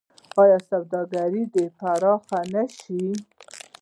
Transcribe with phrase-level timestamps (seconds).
[0.41, 3.03] آیا سوداګري دې پراخه نشي؟